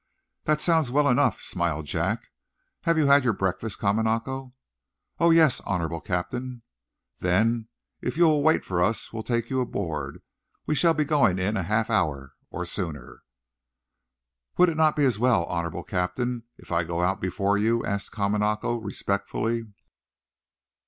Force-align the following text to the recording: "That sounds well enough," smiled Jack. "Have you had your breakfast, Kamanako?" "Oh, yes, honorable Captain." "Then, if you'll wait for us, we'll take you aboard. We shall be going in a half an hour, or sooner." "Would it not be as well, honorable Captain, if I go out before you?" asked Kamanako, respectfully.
"That 0.45 0.61
sounds 0.61 0.89
well 0.89 1.07
enough," 1.07 1.41
smiled 1.43 1.85
Jack. 1.85 2.31
"Have 2.85 2.97
you 2.97 3.05
had 3.05 3.23
your 3.23 3.33
breakfast, 3.33 3.77
Kamanako?" 3.77 4.51
"Oh, 5.19 5.29
yes, 5.29 5.61
honorable 5.63 6.01
Captain." 6.01 6.63
"Then, 7.19 7.67
if 8.01 8.17
you'll 8.17 8.41
wait 8.41 8.65
for 8.65 8.81
us, 8.81 9.13
we'll 9.13 9.21
take 9.21 9.51
you 9.51 9.61
aboard. 9.61 10.23
We 10.65 10.73
shall 10.73 10.95
be 10.95 11.05
going 11.05 11.37
in 11.37 11.55
a 11.55 11.61
half 11.61 11.89
an 11.91 11.97
hour, 11.97 12.33
or 12.49 12.65
sooner." 12.65 13.21
"Would 14.57 14.69
it 14.69 14.75
not 14.77 14.95
be 14.95 15.05
as 15.05 15.19
well, 15.19 15.45
honorable 15.45 15.83
Captain, 15.83 16.45
if 16.57 16.71
I 16.71 16.83
go 16.83 17.01
out 17.01 17.21
before 17.21 17.59
you?" 17.59 17.85
asked 17.85 18.11
Kamanako, 18.11 18.83
respectfully. 18.83 19.65